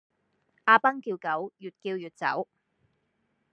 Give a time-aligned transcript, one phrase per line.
[0.65, 2.47] 阿崩叫狗越叫越走